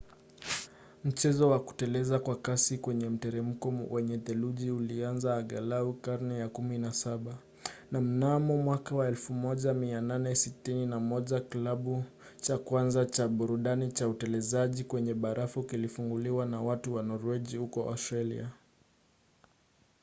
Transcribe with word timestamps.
mchezo 1.03 1.49
wa 1.49 1.59
kuteleza 1.59 2.19
kwa 2.19 2.35
kasi 2.35 2.77
kwenye 2.77 3.09
mteremko 3.09 3.73
wenye 3.89 4.17
theluji 4.17 4.71
ulianza 4.71 5.37
angalau 5.37 5.93
karne 5.93 6.37
ya 6.37 6.47
17 6.47 7.19
na 7.91 8.01
mnamo 8.01 8.75
1861 8.77 11.41
kilabu 11.49 12.03
cha 12.41 12.57
kwanza 12.57 13.05
cha 13.05 13.27
burudani 13.27 13.91
cha 13.91 14.07
utelezaji 14.07 14.83
kwenye 14.83 15.13
barafu 15.13 15.63
kilifunguliwa 15.63 16.45
na 16.45 16.61
watu 16.61 16.93
wa 16.95 17.03
norwegi 17.03 17.57
huko 17.57 17.89
australia 17.89 18.49